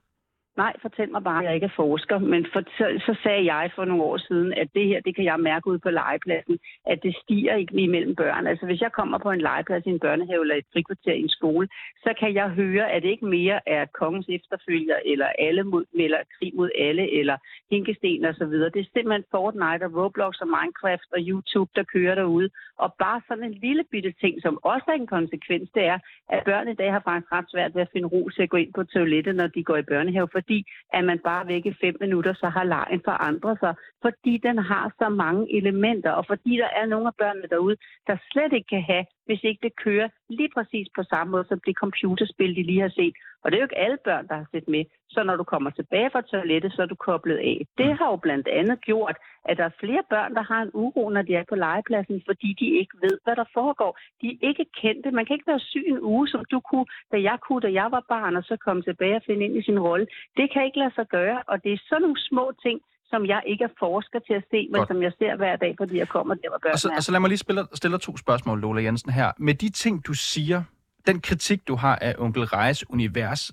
Nej, 0.56 0.72
fortæl 0.82 1.10
mig 1.10 1.24
bare, 1.24 1.38
at 1.38 1.44
jeg 1.46 1.54
ikke 1.54 1.64
er 1.64 1.76
forsker. 1.76 2.18
Men 2.18 2.46
for, 2.52 2.60
så, 2.78 2.86
så 3.06 3.16
sagde 3.22 3.44
jeg 3.52 3.70
for 3.74 3.84
nogle 3.84 4.02
år 4.02 4.16
siden, 4.16 4.52
at 4.52 4.68
det 4.74 4.86
her, 4.86 5.00
det 5.00 5.16
kan 5.16 5.24
jeg 5.24 5.40
mærke 5.40 5.66
ud 5.70 5.78
på 5.78 5.90
legepladsen, 5.90 6.58
at 6.86 6.98
det 7.02 7.16
stiger 7.22 7.54
ikke 7.54 7.74
imellem 7.74 8.14
børn. 8.14 8.46
Altså 8.46 8.66
hvis 8.66 8.80
jeg 8.80 8.92
kommer 8.92 9.18
på 9.18 9.30
en 9.30 9.40
legeplads 9.40 9.86
i 9.86 9.90
en 9.90 10.00
børnehave 10.00 10.42
eller 10.42 10.54
et 10.54 10.70
frikvarter 10.72 11.12
i 11.12 11.20
en 11.20 11.28
skole, 11.28 11.68
så 12.04 12.14
kan 12.20 12.34
jeg 12.34 12.48
høre, 12.48 12.90
at 12.92 13.02
det 13.02 13.08
ikke 13.08 13.26
mere 13.26 13.68
er 13.68 13.84
kongens 14.00 14.28
efterfølger, 14.28 14.96
eller 15.04 15.26
alle 15.38 15.62
mod, 15.62 15.84
eller 15.94 16.18
krig 16.38 16.52
mod 16.54 16.70
alle, 16.78 17.18
eller 17.20 17.36
hinkesten 17.70 18.24
og 18.24 18.34
så 18.34 18.46
videre. 18.46 18.70
Det 18.70 18.80
er 18.80 18.92
simpelthen 18.92 19.24
Fortnite 19.30 19.84
og 19.86 19.94
Roblox 19.96 20.34
og 20.40 20.48
Minecraft 20.56 21.08
og 21.16 21.20
YouTube, 21.28 21.70
der 21.76 21.82
kører 21.82 22.14
derude. 22.14 22.48
Og 22.78 22.94
bare 22.98 23.20
sådan 23.28 23.44
en 23.44 23.58
lille 23.66 23.84
bitte 23.90 24.12
ting, 24.20 24.42
som 24.42 24.58
også 24.62 24.86
er 24.88 24.92
en 24.92 25.06
konsekvens, 25.06 25.70
det 25.74 25.84
er, 25.84 25.98
at 26.28 26.44
børn 26.44 26.68
i 26.68 26.74
dag 26.74 26.92
har 26.92 27.02
faktisk 27.08 27.32
ret 27.32 27.50
svært 27.50 27.74
ved 27.74 27.82
at 27.82 27.92
finde 27.92 28.08
ro 28.08 28.28
til 28.28 28.42
at 28.42 28.50
gå 28.50 28.56
ind 28.56 28.72
på 28.72 28.84
toilettet, 28.84 29.34
når 29.36 29.46
de 29.46 29.64
går 29.64 29.76
i 29.76 29.88
børnehave, 29.92 30.28
for 30.32 30.40
fordi 30.46 30.64
at 30.92 31.04
man 31.04 31.18
bare 31.18 31.48
væk 31.48 31.66
i 31.66 31.74
fem 31.80 31.96
minutter, 32.00 32.34
så 32.34 32.48
har 32.48 32.64
lejen 32.64 33.00
forandret 33.04 33.58
sig. 33.60 33.74
Fordi 34.02 34.38
den 34.46 34.58
har 34.58 34.92
så 34.98 35.08
mange 35.08 35.56
elementer, 35.58 36.10
og 36.10 36.24
fordi 36.26 36.56
der 36.56 36.68
er 36.80 36.86
nogle 36.86 37.06
af 37.06 37.14
børnene 37.18 37.48
derude, 37.50 37.76
der 38.06 38.16
slet 38.30 38.52
ikke 38.52 38.68
kan 38.68 38.82
have, 38.82 39.04
hvis 39.26 39.44
ikke 39.44 39.60
det 39.62 39.76
kører 39.76 40.08
lige 40.28 40.50
præcis 40.54 40.86
på 40.96 41.02
samme 41.02 41.30
måde 41.30 41.44
som 41.48 41.60
det 41.66 41.76
computerspil, 41.76 42.56
de 42.56 42.62
lige 42.62 42.80
har 42.80 42.88
set. 42.88 43.14
Og 43.42 43.46
det 43.50 43.56
er 43.56 43.62
jo 43.62 43.68
ikke 43.68 43.84
alle 43.86 43.98
børn, 44.04 44.28
der 44.28 44.34
har 44.34 44.48
set 44.52 44.68
med. 44.68 44.84
Så 45.08 45.22
når 45.22 45.36
du 45.36 45.44
kommer 45.44 45.70
tilbage 45.70 46.10
fra 46.10 46.20
toilettet, 46.20 46.72
så 46.72 46.82
er 46.82 46.86
du 46.86 46.94
koblet 46.94 47.36
af. 47.36 47.66
Det 47.78 47.98
har 47.98 48.08
jo 48.10 48.16
blandt 48.16 48.48
andet 48.48 48.80
gjort, 48.80 49.16
at 49.44 49.56
der 49.56 49.64
er 49.64 49.78
flere 49.80 50.02
børn, 50.10 50.34
der 50.34 50.42
har 50.42 50.62
en 50.62 50.70
uro, 50.74 51.08
når 51.10 51.22
de 51.22 51.34
er 51.34 51.44
på 51.48 51.54
legepladsen, 51.54 52.22
fordi 52.26 52.48
de 52.60 52.66
ikke 52.80 52.94
ved, 53.04 53.18
hvad 53.24 53.36
der 53.36 53.44
foregår. 53.54 53.98
De 54.20 54.26
er 54.28 54.48
ikke 54.48 54.66
kendte. 54.80 55.10
Man 55.10 55.26
kan 55.26 55.34
ikke 55.34 55.52
være 55.52 55.60
syg 55.60 55.84
en 55.86 56.00
uge, 56.00 56.28
som 56.28 56.44
du 56.44 56.60
kunne, 56.60 56.86
da 57.12 57.16
jeg 57.28 57.38
kunne, 57.46 57.60
da 57.60 57.72
jeg 57.72 57.88
var 57.90 58.04
barn, 58.08 58.36
og 58.36 58.44
så 58.44 58.56
komme 58.56 58.82
tilbage 58.82 59.16
og 59.16 59.22
finde 59.26 59.44
ind 59.44 59.56
i 59.56 59.62
sin 59.62 59.80
rolle. 59.80 60.06
Det 60.36 60.52
kan 60.52 60.64
ikke 60.64 60.78
lade 60.78 60.94
sig 60.94 61.06
gøre, 61.08 61.42
og 61.46 61.64
det 61.64 61.72
er 61.72 61.84
sådan 61.88 62.02
nogle 62.02 62.20
små 62.28 62.52
ting, 62.62 62.80
som 63.10 63.26
jeg 63.26 63.42
ikke 63.46 63.64
er 63.64 63.74
forsker 63.78 64.18
til 64.18 64.34
at 64.34 64.44
se, 64.50 64.68
men 64.70 64.78
Godt. 64.78 64.88
som 64.88 65.02
jeg 65.02 65.12
ser 65.18 65.36
hver 65.36 65.56
dag, 65.56 65.74
fordi 65.78 65.98
jeg 65.98 66.08
kommer 66.08 66.34
der, 66.34 66.48
hvor 66.48 66.58
børn 66.62 66.72
og 66.72 66.78
så, 66.78 66.88
er. 66.88 66.96
Og 66.96 67.02
så 67.02 67.12
lad 67.12 67.20
mig 67.20 67.28
lige 67.28 67.38
spille, 67.38 67.62
stille 67.74 67.98
to 67.98 68.16
spørgsmål, 68.16 68.60
Lola 68.60 68.82
Jensen, 68.82 69.12
her. 69.12 69.32
Med 69.38 69.54
de 69.54 69.68
ting, 69.68 70.06
du 70.06 70.12
siger, 70.14 70.62
den 71.06 71.20
kritik, 71.20 71.68
du 71.68 71.74
har 71.74 71.96
af 71.96 72.14
Onkel 72.18 72.44
Rejes 72.44 72.90
univers, 72.90 73.52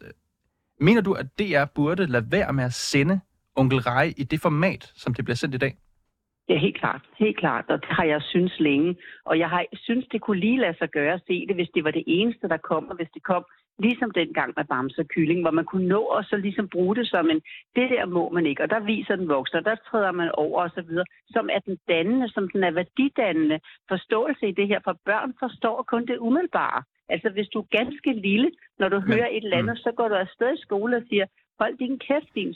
mener 0.80 1.02
du, 1.02 1.14
at 1.14 1.26
DR 1.40 1.66
burde 1.76 2.06
lade 2.06 2.26
være 2.32 2.54
med 2.54 2.64
at 2.64 2.74
sende 2.74 3.20
Onkel 3.56 3.80
Rej 3.80 4.14
i 4.18 4.24
det 4.24 4.40
format, 4.42 4.92
som 4.96 5.14
det 5.14 5.26
bliver 5.26 5.36
sendt 5.36 5.56
i 5.56 5.58
dag? 5.58 5.74
Ja, 6.50 6.58
helt 6.58 6.80
klart. 6.80 7.02
Helt 7.18 7.38
klart. 7.38 7.66
Og 7.70 7.78
det 7.82 7.90
har 7.90 8.04
jeg 8.04 8.22
synes 8.22 8.60
længe. 8.60 8.96
Og 9.26 9.40
jeg 9.40 9.50
har 9.50 9.66
synes, 9.74 10.06
det 10.12 10.22
kunne 10.22 10.40
lige 10.40 10.60
lade 10.60 10.78
sig 10.78 10.90
gøre 10.90 11.14
at 11.14 11.22
se 11.28 11.46
det, 11.48 11.56
hvis 11.56 11.70
det 11.76 11.84
var 11.84 11.92
det 11.92 12.04
eneste, 12.08 12.48
der 12.48 12.58
kom, 12.58 12.90
og 12.90 12.96
hvis 12.96 13.12
det 13.14 13.24
kom 13.24 13.46
ligesom 13.80 14.12
dengang 14.12 14.54
med 14.58 14.66
Bamse 14.66 15.02
og 15.02 15.08
Kylling, 15.08 15.42
hvor 15.42 15.52
man 15.52 15.66
kunne 15.66 15.88
nå 15.88 16.02
og 16.02 16.24
så 16.24 16.38
ligesom 16.38 16.70
bruge 16.70 16.96
det 16.96 17.08
som 17.08 17.30
en, 17.30 17.42
det 17.76 17.90
der 17.90 18.06
må 18.06 18.30
man 18.30 18.46
ikke, 18.46 18.64
og 18.64 18.70
der 18.70 18.80
viser 18.80 19.16
den 19.16 19.28
voksne, 19.28 19.60
og 19.60 19.66
der 19.66 19.76
træder 19.76 20.12
man 20.12 20.32
over 20.34 20.62
og 20.64 20.70
så 20.70 20.82
videre, 20.82 21.06
som 21.28 21.50
er 21.56 21.60
den 21.60 21.78
dannende, 21.88 22.30
som 22.30 22.50
den 22.50 22.64
er 22.64 22.72
værdidannende 22.72 23.60
forståelse 23.90 24.48
i 24.48 24.52
det 24.52 24.68
her, 24.68 24.80
for 24.84 25.00
børn 25.06 25.34
forstår 25.40 25.86
kun 25.88 26.06
det 26.06 26.18
umiddelbare. 26.18 26.84
Altså 27.10 27.30
hvis 27.30 27.48
du 27.48 27.60
er 27.60 27.78
ganske 27.80 28.14
lille, 28.14 28.52
når 28.80 28.90
du 28.90 29.00
men, 29.00 29.14
hører 29.14 29.28
et 29.32 29.44
eller 29.44 29.58
andet, 29.58 29.74
mm. 29.74 29.84
så 29.86 29.92
går 29.98 30.08
du 30.08 30.16
afsted 30.16 30.54
i 30.54 30.62
skole 30.62 30.98
og 30.98 31.04
siger, 31.10 31.26
hold 31.60 31.78
din 31.78 32.00
kæft, 32.00 32.30
din 32.36 32.54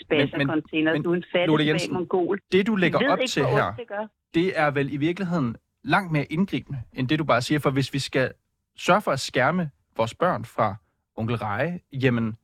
container 0.48 1.02
du 1.02 1.12
er 1.12 1.16
en 1.16 1.24
fattig 1.34 1.94
mongol. 1.94 2.40
Det 2.52 2.68
du 2.68 2.76
lægger 2.76 3.12
op 3.12 3.20
ikke, 3.20 3.30
til 3.30 3.46
her, 3.46 3.76
det, 3.78 4.10
det 4.34 4.60
er 4.60 4.72
vel 4.72 4.94
i 4.94 4.98
virkeligheden 4.98 5.56
langt 5.84 6.12
mere 6.12 6.26
indgribende, 6.30 6.80
end 6.94 7.08
det 7.10 7.20
du 7.20 7.24
bare 7.24 7.42
siger, 7.42 7.60
for 7.60 7.70
hvis 7.70 7.94
vi 7.94 8.00
skal 8.00 8.32
sørge 8.78 9.02
for 9.02 9.12
at 9.12 9.20
skærme 9.20 9.70
vores 9.98 10.16
børn 10.16 10.46
fra 10.46 10.76
onkel 11.18 11.36
Reje, 11.36 11.80
jamen, 11.94 12.38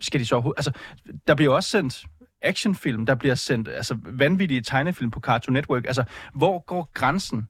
skal 0.00 0.20
de 0.20 0.26
så. 0.26 0.52
Altså, 0.56 0.72
der 1.26 1.34
bliver 1.34 1.52
også 1.54 1.68
sendt 1.68 2.04
actionfilm, 2.42 3.06
der 3.06 3.14
bliver 3.14 3.34
sendt 3.34 3.68
altså, 3.68 3.98
vanvittige 4.04 4.60
tegnefilm 4.60 5.10
på 5.10 5.20
Cartoon 5.20 5.54
Network. 5.54 5.86
Altså, 5.86 6.04
hvor 6.34 6.58
går 6.58 6.90
grænsen 6.94 7.48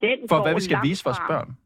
Den 0.00 0.18
for, 0.28 0.42
hvad 0.42 0.54
vi 0.54 0.60
skal 0.60 0.78
vise 0.82 1.04
vores 1.04 1.18
børn? 1.28 1.56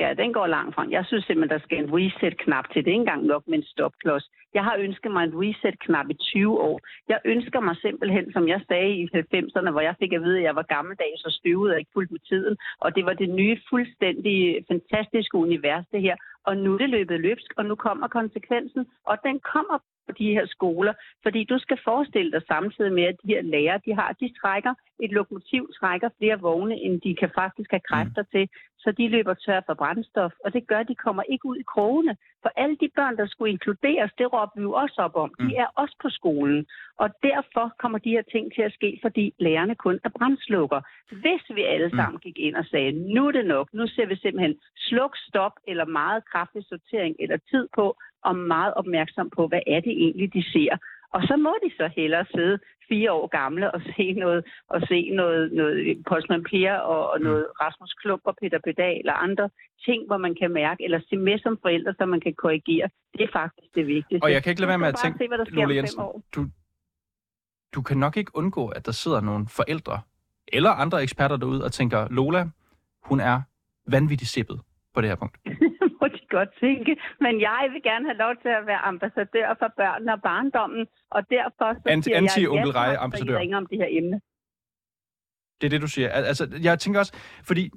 Ja, 0.00 0.14
den 0.22 0.32
går 0.32 0.46
langt 0.46 0.74
frem. 0.74 0.90
Jeg 0.90 1.04
synes 1.06 1.24
simpelthen, 1.24 1.58
der 1.58 1.64
skal 1.64 1.78
en 1.78 1.90
reset-knap 1.96 2.64
til. 2.68 2.84
Det 2.84 2.90
er 2.90 2.96
ikke 2.96 3.00
engang 3.00 3.24
nok 3.24 3.42
med 3.48 3.58
en 3.58 3.64
stopklods. 3.64 4.30
Jeg 4.54 4.64
har 4.64 4.76
ønsket 4.86 5.12
mig 5.12 5.24
en 5.24 5.34
reset-knap 5.42 6.06
i 6.10 6.14
20 6.14 6.60
år. 6.60 6.80
Jeg 7.08 7.20
ønsker 7.24 7.60
mig 7.60 7.76
simpelthen, 7.76 8.32
som 8.32 8.48
jeg 8.48 8.60
sagde 8.68 8.90
i 9.00 9.04
90'erne, 9.14 9.70
hvor 9.70 9.80
jeg 9.80 9.94
fik 9.98 10.12
at 10.12 10.22
vide, 10.22 10.38
at 10.38 10.44
jeg 10.44 10.56
var 10.56 10.62
gammeldags 10.74 11.24
og 11.24 11.32
støvet 11.32 11.72
og 11.72 11.78
ikke 11.78 11.90
fuldt 11.94 12.10
med 12.10 12.20
tiden. 12.30 12.56
Og 12.80 12.94
det 12.96 13.04
var 13.04 13.12
det 13.12 13.30
nye, 13.30 13.56
fuldstændig 13.70 14.64
fantastiske 14.70 15.36
univers, 15.36 15.84
det 15.92 16.02
her. 16.02 16.16
Og 16.44 16.56
nu 16.56 16.74
er 16.74 16.78
det 16.78 16.90
løbet 16.90 17.20
løbsk, 17.20 17.52
og 17.56 17.64
nu 17.64 17.74
kommer 17.74 18.08
konsekvensen. 18.08 18.86
Og 19.04 19.16
den 19.24 19.40
kommer 19.40 19.78
de 20.22 20.34
her 20.36 20.46
skoler. 20.46 20.94
Fordi 21.22 21.40
du 21.44 21.58
skal 21.58 21.78
forestille 21.84 22.32
dig 22.32 22.42
samtidig 22.52 22.92
med, 22.92 23.04
at 23.10 23.16
de 23.22 23.28
her 23.34 23.42
lærere, 23.42 23.80
de 23.86 23.92
har, 23.94 24.10
de 24.20 24.28
trækker, 24.40 24.74
et 25.04 25.12
lokomotiv 25.12 25.62
trækker 25.80 26.08
flere 26.18 26.40
vogne, 26.40 26.76
end 26.84 27.00
de 27.00 27.14
kan 27.20 27.30
faktisk 27.40 27.70
have 27.70 27.88
kræfter 27.90 28.22
mm. 28.22 28.30
til. 28.32 28.44
Så 28.82 28.92
de 28.98 29.08
løber 29.08 29.34
tør 29.34 29.60
for 29.66 29.74
brændstof, 29.74 30.32
og 30.44 30.52
det 30.52 30.66
gør, 30.66 30.78
at 30.78 30.88
de 30.88 30.94
kommer 30.94 31.22
ikke 31.22 31.46
ud 31.46 31.56
i 31.56 31.70
krogene. 31.72 32.16
For 32.42 32.50
alle 32.56 32.76
de 32.82 32.88
børn, 32.96 33.16
der 33.16 33.26
skulle 33.26 33.52
inkluderes, 33.52 34.10
det 34.18 34.32
råber 34.32 34.52
vi 34.56 34.62
jo 34.62 34.72
også 34.72 34.96
op 35.06 35.16
om. 35.16 35.30
De 35.38 35.44
mm. 35.44 35.62
er 35.62 35.66
også 35.82 35.96
på 36.02 36.08
skolen. 36.08 36.66
Og 37.02 37.08
derfor 37.22 37.64
kommer 37.78 37.98
de 37.98 38.10
her 38.16 38.22
ting 38.22 38.54
til 38.54 38.62
at 38.62 38.72
ske, 38.72 38.98
fordi 39.02 39.34
lærerne 39.38 39.74
kun 39.74 40.00
er 40.04 40.10
brændslukker. 40.18 40.80
Hvis 41.22 41.44
vi 41.56 41.62
alle 41.62 41.88
mm. 41.88 41.96
sammen 41.98 42.18
gik 42.20 42.38
ind 42.38 42.56
og 42.56 42.64
sagde, 42.64 42.92
nu 43.14 43.26
er 43.28 43.32
det 43.32 43.46
nok, 43.46 43.66
nu 43.72 43.86
ser 43.86 44.06
vi 44.06 44.16
simpelthen 44.16 44.56
sluk, 44.76 45.16
stop 45.28 45.52
eller 45.68 45.84
meget 45.84 46.24
kraftig 46.32 46.62
sortering 46.64 47.16
eller 47.20 47.38
tid 47.50 47.68
på, 47.74 47.96
og 48.24 48.36
meget 48.36 48.74
opmærksom 48.74 49.30
på, 49.36 49.46
hvad 49.46 49.60
er 49.66 49.80
det 49.80 49.92
egentlig, 50.04 50.34
de 50.34 50.42
ser. 50.52 50.72
Og 51.16 51.22
så 51.28 51.36
må 51.36 51.54
de 51.64 51.70
så 51.76 51.90
hellere 51.96 52.24
sidde 52.34 52.58
fire 52.88 53.12
år 53.12 53.26
gamle 53.26 53.74
og 53.74 53.80
se 53.96 54.12
noget, 54.12 54.44
og 54.68 54.80
se 54.88 55.10
noget, 55.10 55.52
noget 55.52 56.04
Postman 56.08 56.44
Per 56.50 56.72
og, 56.72 57.10
og 57.12 57.18
mm. 57.18 57.24
noget 57.26 57.46
Rasmus 57.60 57.92
Klump 58.00 58.22
og 58.24 58.34
Peter 58.40 58.60
Pedal 58.66 58.96
eller 58.98 59.12
andre 59.12 59.50
ting, 59.86 60.00
hvor 60.06 60.16
man 60.16 60.34
kan 60.40 60.50
mærke, 60.52 60.84
eller 60.84 61.00
se 61.08 61.16
med 61.16 61.38
som 61.38 61.58
forældre, 61.62 61.94
så 61.98 62.06
man 62.06 62.20
kan 62.20 62.34
korrigere. 62.34 62.88
Det 63.12 63.22
er 63.28 63.32
faktisk 63.32 63.74
det 63.74 63.86
vigtigste. 63.86 64.24
Og 64.24 64.32
jeg 64.32 64.42
kan 64.42 64.50
ikke 64.50 64.60
lade 64.60 64.68
være 64.68 64.78
med 64.78 64.88
at 64.88 64.98
tænke, 65.02 65.18
se, 65.18 65.54
Lole 65.54 65.74
Jensen, 65.74 66.02
du, 66.34 66.40
du 67.74 67.82
kan 67.82 67.96
nok 67.96 68.16
ikke 68.16 68.30
undgå, 68.34 68.68
at 68.68 68.86
der 68.86 68.92
sidder 68.92 69.20
nogle 69.20 69.46
forældre 69.58 70.00
eller 70.48 70.70
andre 70.70 71.02
eksperter 71.02 71.36
derude 71.36 71.64
og 71.64 71.72
tænker, 71.72 72.08
Lola, 72.10 72.50
hun 73.02 73.20
er 73.20 73.42
vanvittigt 73.86 74.30
sippet 74.30 74.60
på 74.94 75.00
det 75.00 75.08
her 75.08 75.16
punkt. 75.16 75.38
godt 76.36 76.50
tænke. 76.60 76.92
Men 77.24 77.34
jeg 77.48 77.62
vil 77.72 77.82
gerne 77.90 78.04
have 78.10 78.18
lov 78.24 78.34
til 78.42 78.48
at 78.58 78.64
være 78.70 78.82
ambassadør 78.92 79.48
for 79.60 79.68
børnene 79.80 80.12
og 80.16 80.22
barndommen, 80.22 80.82
og 81.10 81.20
derfor 81.30 81.66
så 81.74 81.88
Anti, 81.94 82.04
siger 82.08 82.16
anti 82.16 82.40
jeg, 82.40 82.50
onkel 82.50 82.72
Rej, 82.72 82.96
ambassadør. 83.06 83.38
ringer 83.38 83.56
om 83.56 83.66
det 83.66 83.78
her 83.78 83.86
emne. 83.90 84.20
Det 85.60 85.66
er 85.66 85.70
det, 85.70 85.82
du 85.82 85.86
siger. 85.86 86.08
Altså, 86.08 86.44
jeg 86.62 86.78
tænker 86.78 87.00
også, 87.00 87.12
fordi 87.44 87.70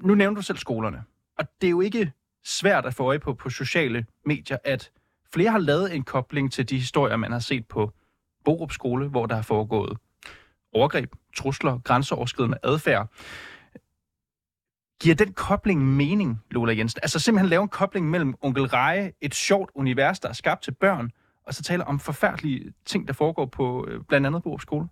nu 0.00 0.14
nævner 0.14 0.34
du 0.36 0.42
selv 0.42 0.58
skolerne, 0.58 1.00
og 1.38 1.44
det 1.60 1.66
er 1.66 1.70
jo 1.70 1.80
ikke 1.80 2.12
svært 2.44 2.86
at 2.86 2.94
få 2.94 3.04
øje 3.04 3.18
på 3.18 3.34
på 3.34 3.50
sociale 3.50 4.06
medier, 4.24 4.58
at 4.64 4.90
flere 5.34 5.50
har 5.50 5.58
lavet 5.58 5.94
en 5.94 6.02
kobling 6.04 6.52
til 6.52 6.70
de 6.70 6.76
historier, 6.76 7.16
man 7.16 7.32
har 7.32 7.38
set 7.38 7.68
på 7.68 7.92
Borup 8.44 8.72
skole, 8.72 9.08
hvor 9.08 9.26
der 9.26 9.34
har 9.34 9.42
foregået 9.42 9.98
overgreb, 10.72 11.12
trusler, 11.36 11.78
grænseoverskridende 11.78 12.58
adfærd. 12.62 13.08
Giver 15.02 15.14
den 15.14 15.32
kobling 15.32 15.86
mening, 15.96 16.40
Lola 16.50 16.74
Jensen? 16.74 17.00
Altså 17.02 17.18
simpelthen 17.18 17.48
lave 17.48 17.62
en 17.62 17.68
kobling 17.68 18.10
mellem 18.10 18.34
Onkel 18.40 18.64
Reje, 18.66 19.12
et 19.20 19.34
sjovt 19.34 19.70
univers, 19.74 20.20
der 20.20 20.28
er 20.28 20.32
skabt 20.32 20.62
til 20.62 20.74
børn, 20.74 21.10
og 21.46 21.54
så 21.54 21.62
tale 21.62 21.84
om 21.84 21.98
forfærdelige 21.98 22.72
ting, 22.86 23.08
der 23.08 23.14
foregår 23.14 23.46
på 23.46 23.86
øh, 23.88 24.00
blandt 24.08 24.26
andet 24.26 24.42
Borup 24.42 24.60
skole? 24.60 24.88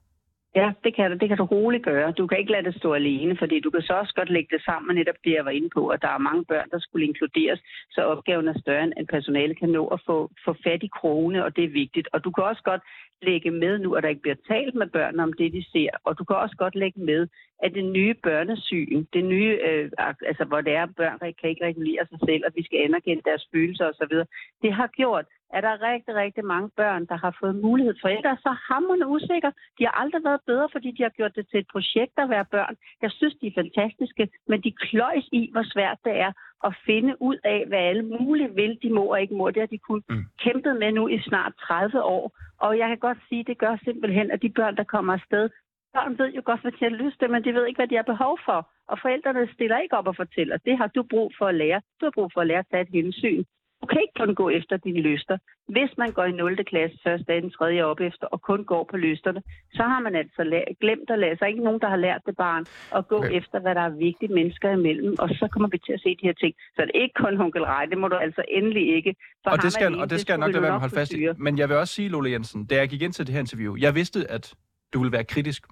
Ja, 0.56 0.72
det 0.84 0.94
kan, 0.94 1.10
du, 1.10 1.16
det 1.16 1.28
kan 1.28 1.38
du 1.38 1.44
roligt 1.44 1.84
gøre. 1.84 2.12
Du 2.12 2.26
kan 2.26 2.38
ikke 2.38 2.52
lade 2.52 2.64
det 2.64 2.74
stå 2.74 2.92
alene, 2.92 3.36
fordi 3.36 3.60
du 3.60 3.70
kan 3.70 3.82
så 3.82 3.92
også 3.92 4.14
godt 4.14 4.30
lægge 4.30 4.56
det 4.56 4.64
sammen 4.64 4.86
med 4.86 4.94
netop 4.94 5.14
det, 5.24 5.32
jeg 5.32 5.44
var 5.44 5.50
inde 5.50 5.70
på, 5.74 5.88
at 5.88 6.02
der 6.02 6.08
er 6.08 6.18
mange 6.18 6.44
børn, 6.44 6.70
der 6.70 6.78
skulle 6.78 7.06
inkluderes, 7.06 7.60
så 7.90 8.00
opgaven 8.02 8.48
er 8.48 8.58
større, 8.58 8.84
end 8.84 9.06
personale 9.08 9.54
kan 9.54 9.68
nå 9.68 9.86
at 9.86 10.00
få, 10.06 10.30
få 10.44 10.56
fat 10.64 10.82
i 10.82 10.90
krone, 10.98 11.44
og 11.44 11.56
det 11.56 11.64
er 11.64 11.78
vigtigt. 11.82 12.08
Og 12.12 12.24
du 12.24 12.30
kan 12.30 12.44
også 12.44 12.62
godt 12.62 12.82
lægge 13.22 13.50
med 13.50 13.78
nu, 13.78 13.92
at 13.94 14.02
der 14.02 14.08
ikke 14.08 14.22
bliver 14.22 14.40
talt 14.48 14.74
med 14.74 14.86
børn 14.86 15.20
om 15.20 15.32
det, 15.32 15.52
de 15.52 15.64
ser. 15.72 15.90
Og 16.04 16.18
du 16.18 16.24
kan 16.24 16.36
også 16.36 16.56
godt 16.56 16.74
lægge 16.74 17.00
med, 17.00 17.26
at 17.62 17.74
det 17.74 17.84
nye 17.84 18.14
børnesyn, 18.14 19.04
det 19.12 19.24
nye, 19.24 19.58
øh, 19.68 19.90
altså 20.30 20.44
hvor 20.44 20.60
det 20.60 20.72
er, 20.72 20.82
at 20.82 20.96
børn 20.96 21.18
kan 21.18 21.50
ikke 21.50 21.64
regulere 21.64 22.06
sig 22.10 22.18
selv, 22.28 22.42
og 22.46 22.52
vi 22.54 22.62
skal 22.64 22.78
anerkende 22.84 23.22
deres 23.24 23.48
følelser 23.54 23.86
osv., 23.86 24.14
det 24.62 24.72
har 24.72 24.86
gjort, 24.86 25.24
at 25.54 25.62
der 25.62 25.68
er 25.68 25.82
rigtig, 25.92 26.14
rigtig 26.14 26.44
mange 26.44 26.70
børn, 26.76 27.06
der 27.06 27.16
har 27.24 27.36
fået 27.40 27.56
mulighed. 27.56 27.94
for 28.00 28.08
er 28.08 28.36
så 28.36 28.52
hammerende 28.68 29.06
usikre. 29.06 29.52
De 29.78 29.84
har 29.84 29.94
aldrig 30.02 30.24
været 30.24 30.40
bedre, 30.46 30.68
fordi 30.72 30.90
de 30.96 31.02
har 31.02 31.14
gjort 31.18 31.36
det 31.36 31.46
til 31.48 31.58
et 31.60 31.68
projekt 31.72 32.14
at 32.16 32.30
være 32.34 32.44
børn. 32.44 32.74
Jeg 33.02 33.10
synes, 33.10 33.34
de 33.40 33.46
er 33.46 33.58
fantastiske, 33.62 34.28
men 34.48 34.58
de 34.64 34.72
kløjs 34.72 35.26
i, 35.32 35.42
hvor 35.52 35.64
svært 35.74 35.98
det 36.04 36.14
er 36.26 36.32
at 36.68 36.72
finde 36.86 37.22
ud 37.22 37.36
af, 37.44 37.64
hvad 37.68 37.78
alle 37.78 38.02
mulige 38.02 38.54
vil, 38.54 38.78
de 38.82 38.90
må 38.90 39.04
og 39.12 39.20
ikke 39.20 39.34
må. 39.34 39.50
Det 39.50 39.62
har 39.62 39.66
de 39.66 39.78
kun 39.78 40.02
mm. 40.08 40.24
kæmpet 40.44 40.76
med 40.76 40.92
nu 40.92 41.08
i 41.08 41.18
snart 41.28 41.52
30 41.60 42.02
år. 42.02 42.24
Og 42.58 42.78
jeg 42.78 42.88
kan 42.88 42.98
godt 42.98 43.18
sige, 43.28 43.40
at 43.40 43.46
det 43.46 43.58
gør 43.58 43.76
simpelthen, 43.84 44.30
at 44.30 44.42
de 44.42 44.48
børn, 44.48 44.76
der 44.76 44.84
kommer 44.84 45.12
afsted, 45.12 45.50
børn 45.94 46.18
ved 46.18 46.30
jo 46.38 46.42
godt, 46.44 46.60
hvad 46.60 46.72
de 46.72 46.84
har 46.88 46.96
lyst 47.02 47.18
til, 47.18 47.30
men 47.30 47.44
de 47.44 47.54
ved 47.54 47.66
ikke, 47.66 47.78
hvad 47.78 47.88
de 47.88 48.00
har 48.00 48.12
behov 48.12 48.38
for. 48.46 48.58
Og 48.90 48.96
forældrene 49.02 49.52
stiller 49.54 49.78
ikke 49.78 49.96
op 49.96 50.06
og 50.06 50.16
fortæller. 50.16 50.56
Det 50.56 50.78
har 50.78 50.86
du 50.86 51.02
brug 51.02 51.32
for 51.38 51.46
at 51.46 51.54
lære. 51.54 51.80
Du 52.00 52.06
har 52.06 52.14
brug 52.18 52.30
for 52.34 52.40
at 52.40 52.46
lære 52.46 52.58
at 52.64 52.70
tage 52.70 52.82
et 52.82 52.94
hensyn. 52.98 53.44
Du 53.84 53.88
kan 53.88 54.00
ikke 54.04 54.18
kun 54.22 54.34
gå 54.34 54.46
efter 54.58 54.76
dine 54.76 55.00
lyster. 55.00 55.36
Hvis 55.68 55.90
man 55.98 56.10
går 56.12 56.24
i 56.24 56.32
0. 56.32 56.64
klasse 56.64 56.98
første, 57.06 57.32
anden, 57.32 57.50
tredje 57.50 57.82
op 57.82 58.00
efter, 58.00 58.26
og 58.26 58.42
kun 58.42 58.64
går 58.64 58.82
på 58.90 58.96
lysterne, 58.96 59.42
så 59.72 59.82
har 59.82 60.00
man 60.00 60.14
altså 60.14 60.40
glemt 60.80 61.10
at. 61.10 61.38
Så 61.38 61.44
er 61.44 61.48
ikke 61.48 61.64
nogen, 61.68 61.80
der 61.80 61.88
har 61.88 61.96
lært 61.96 62.22
det 62.26 62.36
barn 62.36 62.64
at 62.98 63.08
gå 63.08 63.18
okay. 63.18 63.32
efter, 63.38 63.60
hvad 63.60 63.74
der 63.74 63.80
er 63.80 63.94
vigtigt 64.08 64.32
mennesker 64.32 64.70
imellem, 64.70 65.14
og 65.18 65.28
så 65.28 65.48
kommer 65.52 65.68
vi 65.68 65.78
til 65.86 65.92
at 65.92 66.00
se 66.00 66.10
de 66.20 66.26
her 66.28 66.32
ting. 66.32 66.54
Så 66.74 66.82
det 66.86 66.90
er 66.94 67.02
ikke 67.02 67.18
kun 67.24 67.36
hunkelrej, 67.36 67.86
det 67.86 67.98
må 67.98 68.08
du 68.08 68.16
altså 68.16 68.42
endelig 68.48 68.96
ikke. 68.96 69.14
For 69.42 69.50
og 69.50 69.62
det 69.62 69.72
skal, 69.72 69.86
alene, 69.86 70.02
og 70.02 70.10
det 70.10 70.20
skal 70.20 70.32
jeg 70.32 70.38
nok 70.38 70.52
lade 70.52 70.62
være 70.62 70.70
med 70.70 70.80
at 70.80 70.84
holde 70.86 70.94
fast 70.94 71.12
i. 71.12 71.28
Men 71.36 71.58
jeg 71.58 71.68
vil 71.68 71.76
også 71.76 71.94
sige, 71.94 72.08
Lola 72.08 72.30
Jensen, 72.30 72.66
da 72.66 72.74
jeg 72.74 72.88
gik 72.88 73.02
ind 73.02 73.12
til 73.12 73.26
det 73.26 73.32
her 73.32 73.40
interview, 73.40 73.76
jeg 73.76 73.94
vidste, 73.94 74.30
at 74.30 74.54
du 74.92 74.98
ville 74.98 75.12
være 75.12 75.24
kritisk 75.24 75.62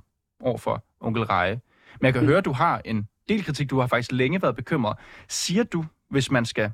over 0.40 0.59
for 0.59 0.85
onkel 1.00 1.25
Reje. 1.25 1.61
Men 2.00 2.04
jeg 2.07 2.12
kan 2.14 2.23
mm. 2.23 2.28
høre, 2.28 2.38
at 2.38 2.45
du 2.45 2.52
har 2.52 2.81
en 2.85 3.09
del 3.28 3.45
kritik. 3.45 3.71
Du 3.71 3.78
har 3.81 3.87
faktisk 3.87 4.12
længe 4.12 4.42
været 4.42 4.57
bekymret. 4.57 4.97
Siger 5.28 5.64
du, 5.64 5.85
hvis 6.11 6.31
man 6.31 6.45
skal 6.45 6.71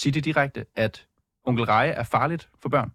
sige 0.00 0.12
det 0.12 0.24
direkte, 0.24 0.60
at 0.76 1.06
onkel 1.44 1.64
Reje 1.64 1.90
er 1.90 2.08
farligt 2.12 2.48
for 2.62 2.68
børn? 2.68 2.90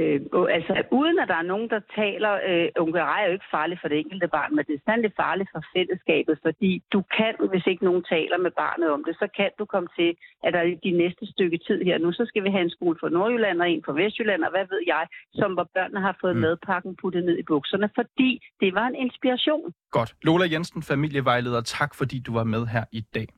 Øh, 0.00 0.20
altså, 0.56 0.72
uden 0.98 1.18
at 1.22 1.28
der 1.32 1.38
er 1.42 1.50
nogen, 1.52 1.68
der 1.74 1.80
taler, 2.00 2.32
øh, 2.48 2.68
onkel 2.82 3.02
Reje 3.02 3.24
er 3.24 3.28
jo 3.28 3.36
ikke 3.38 3.54
farlig 3.56 3.78
for 3.80 3.88
det 3.88 3.98
enkelte 3.98 4.28
barn, 4.28 4.54
men 4.56 4.64
det 4.68 4.74
er 4.74 4.86
sandelig 4.86 5.12
farligt 5.22 5.50
for 5.54 5.62
fællesskabet, 5.76 6.38
fordi 6.46 6.72
du 6.94 7.00
kan, 7.16 7.34
hvis 7.50 7.66
ikke 7.66 7.84
nogen 7.84 8.04
taler 8.14 8.38
med 8.38 8.50
barnet 8.50 8.88
om 8.96 9.04
det, 9.06 9.14
så 9.22 9.26
kan 9.38 9.50
du 9.58 9.64
komme 9.64 9.88
til, 9.98 10.10
at 10.44 10.52
der 10.52 10.62
i 10.62 10.74
de 10.86 10.92
næste 11.02 11.24
stykke 11.32 11.58
tid 11.66 11.78
her 11.88 11.98
nu, 11.98 12.12
så 12.12 12.24
skal 12.28 12.44
vi 12.44 12.50
have 12.50 12.66
en 12.68 12.76
skole 12.76 12.96
for 13.00 13.08
Nordjylland 13.08 13.60
og 13.62 13.70
en 13.70 13.82
for 13.84 13.92
Vestjylland, 13.92 14.42
og 14.44 14.50
hvad 14.50 14.66
ved 14.72 14.82
jeg, 14.86 15.04
som 15.32 15.52
hvor 15.52 15.68
børnene 15.74 16.00
har 16.00 16.16
fået 16.20 16.36
mm. 16.36 16.42
madpakken 16.42 16.96
puttet 17.02 17.24
ned 17.24 17.38
i 17.38 17.48
bukserne, 17.52 17.88
fordi 17.94 18.30
det 18.60 18.74
var 18.74 18.86
en 18.86 18.94
inspiration. 18.94 19.74
Godt. 19.90 20.10
Lola 20.22 20.46
Jensen, 20.52 20.82
familievejleder, 20.82 21.60
tak 21.60 21.94
fordi 21.94 22.18
du 22.26 22.32
var 22.32 22.44
med 22.44 22.66
her 22.66 22.84
i 22.92 23.00
dag. 23.14 23.28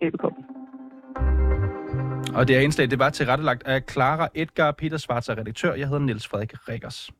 Velkommen. 0.00 0.63
Og 2.34 2.48
det 2.48 2.56
her 2.56 2.62
indslag, 2.62 2.90
det 2.90 2.98
var 2.98 3.10
tilrettelagt 3.10 3.62
af 3.66 3.82
Clara 3.90 4.28
Edgar 4.34 4.72
Peter 4.72 4.96
Svarts, 4.96 5.30
redaktør. 5.30 5.74
Jeg 5.74 5.88
hedder 5.88 6.02
Niels 6.02 6.26
Frederik 6.28 6.68
Rikkers. 6.68 7.10